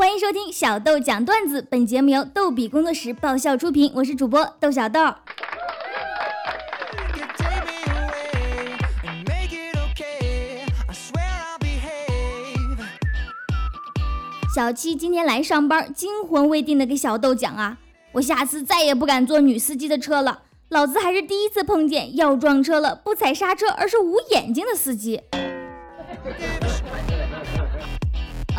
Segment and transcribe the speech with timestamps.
[0.00, 4.98] 欢迎收听小豆讲段子，本节目由逗比工作室爆笑出品，我是主播豆小豆。
[14.54, 17.76] 小七今天来上班，惊魂未定的给小豆讲啊，
[18.12, 20.44] 我下次再也不敢坐女司机的车了。
[20.70, 25.20] 老子还是第一次碰见要撞车了不踩刹车，而是捂眼睛的司机。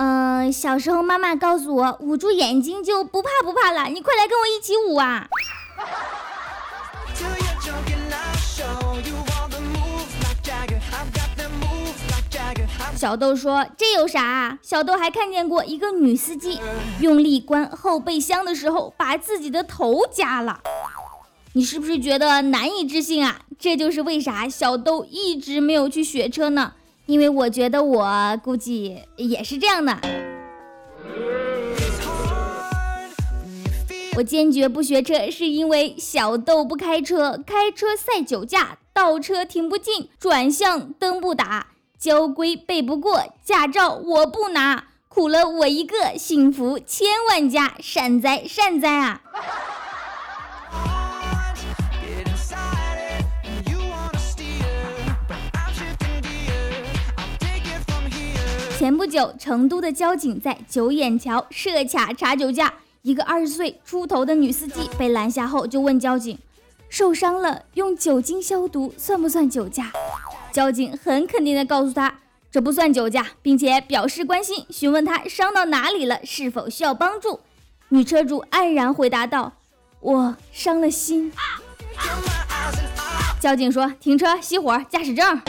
[0.03, 3.83] 嗯，小时候妈妈告诉我，捂住眼睛就不怕不怕了。
[3.83, 5.27] 你快来跟我一起捂啊！
[12.95, 16.59] 小豆说：“这有啥？”啊小豆还看见过一个女司机
[16.99, 20.61] 用力关后备箱的时候，把自己的头夹了。
[21.53, 23.41] 你是不是觉得难以置信啊？
[23.59, 26.73] 这就是为啥小豆一直没有去学车呢？
[27.11, 29.99] 因为我觉得我估计也是这样的。
[34.15, 41.67] 我坚决不学车，是因为小豆不开车，开车赛酒驾，倒车停不进，转向灯不打。
[41.99, 49.21] 交规背不过，驾照我不拿，苦了我一个，幸福千万家，善哉善哉啊！
[58.81, 66.35] 前不久，成都的交警在九眼桥设卡查酒驾，一个二十岁出头的女司机被拦下后就问交警
[66.89, 69.91] ：“受伤了，用酒精消毒算不算酒驾？”
[70.51, 77.41] 交警很肯定地告诉他，这不算酒驾，并且表示关心，询问他伤到哪里了，是否需要帮助。
[77.89, 79.53] 女车主黯然回答道
[80.01, 81.31] ：“我伤了心。”
[83.39, 85.39] 交警说：“停车，熄火，驾驶证。”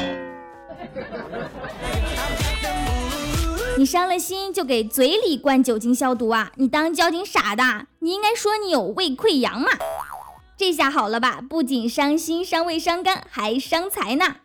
[3.78, 6.52] 你伤了心就给嘴里灌酒精消毒啊？
[6.56, 7.86] 你当交警傻的？
[8.00, 9.70] 你应该说你有胃溃疡嘛。
[10.58, 11.40] 这下好了吧？
[11.40, 14.36] 不仅伤心、伤胃、伤肝，还伤财呢。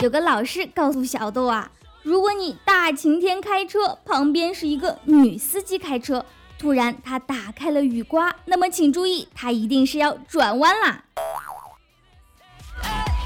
[0.00, 1.70] 有个老师告诉小豆啊，
[2.02, 6.26] 如果你大晴天开车，旁边是一个女司机开车，
[6.66, 11.04] 不然他打开了雨刮，那么请注意，他一定是要转弯啦。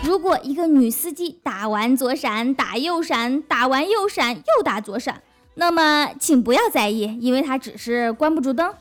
[0.05, 5.23] 如果一个女司机打完左闪，打右闪，打完右闪又打左闪，
[5.55, 8.75] 那么请不要在意，因为她只是关不住灯。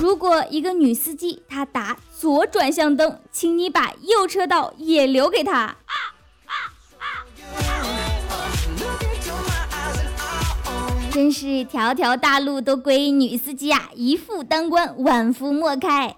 [0.00, 5.76] 如果一个女司机她打左转向灯，请你把右车道也留给她。
[11.12, 13.90] 真是条条大路都归女司机啊！
[13.94, 16.14] 一夫当关，万夫莫开。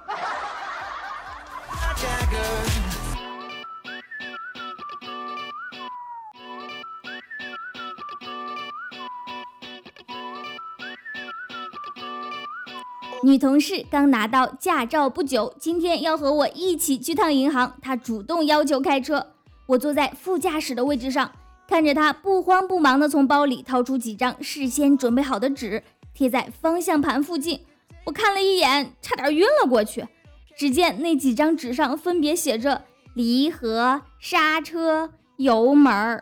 [13.24, 17.74] 女同事刚拿到驾照不久，今天要和我一起去趟银行。
[17.80, 19.28] 她主动要求开车，
[19.66, 21.32] 我坐在副驾驶的位置上，
[21.68, 27.60] 看着他不慌不忙地从包里掏出几张事先准备好的纸，贴在方向盘附近。
[28.04, 30.06] 我看了一眼，差点晕了过去。
[30.54, 32.82] 只见那几张纸上分别写着
[33.14, 36.20] 离合、刹车、油门儿。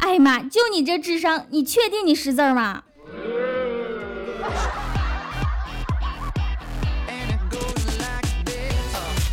[0.00, 0.42] 哎妈！
[0.42, 2.82] 就你这智商，你确定你识字吗？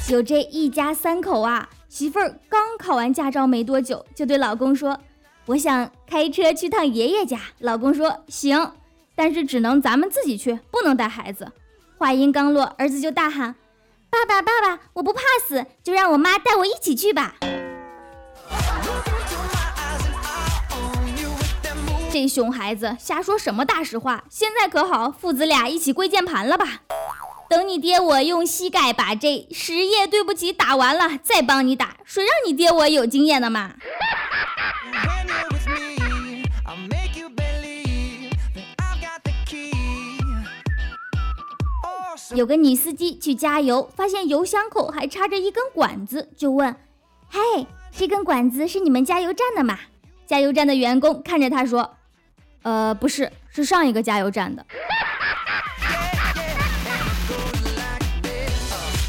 [0.08, 5.00] 有这一家三口啊，媳妇儿刚考完驾照没多久，就对老公说
[5.48, 8.74] ：“我想开车去趟爷爷家。”老公说：“行，
[9.16, 11.52] 但是只能咱们自己去，不能带孩子。”
[11.98, 13.56] 话音刚落，儿子就大喊
[14.12, 17.34] ：“爸爸，爸爸，我不怕死，就让我妈带我一起去吧。”
[22.12, 24.24] 这熊孩子瞎说什么大实话？
[24.30, 26.82] 现在可好，父子俩一起跪键盘了吧？
[27.48, 31.98] 等你爹我用膝盖把这十页对不起打完了，再帮你打。
[32.04, 33.74] 谁让你爹我有经验的嘛？
[42.34, 46.76] 有个女司机去加油，发现油箱口还插着一根管子，就问
[47.30, 49.80] ：“嘿，这根管子是你们加油站的吗？”
[50.26, 51.98] 加油站的员工看着他说。
[52.64, 54.66] 呃，不是，是上一个加油站的。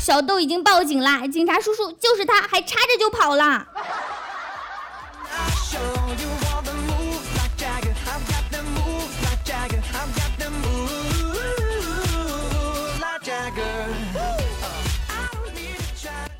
[0.06, 3.66] 小豆已经报警啦，警察叔叔就是他，还插着就跑了。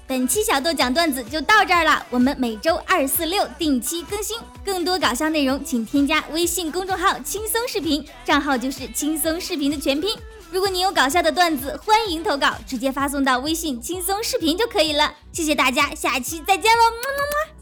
[0.06, 10.16] 本期小豆讲段子就到这儿了，我们每周二、四、六定期更新，更多搞笑内容请添加微信公众号“轻松视频”，账号就是“轻松视频”的全拼。
[10.50, 15.14] 如果你有搞笑的段子，欢迎投稿，直接发送到微信“轻松视频”就可以了。
[15.32, 17.55] 谢谢大家，下期再见喽，么么么。